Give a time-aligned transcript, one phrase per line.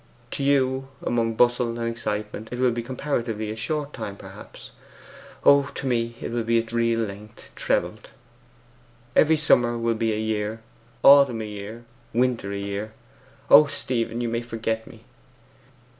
[0.31, 4.71] To you, among bustle and excitement, it will be comparatively a short time, perhaps;
[5.43, 8.09] oh, to me, it will be its real length trebled!
[9.15, 10.61] Every summer will be a year
[11.03, 12.93] autumn a year winter a year!
[13.51, 14.13] O Stephen!
[14.13, 15.01] and you may forget me!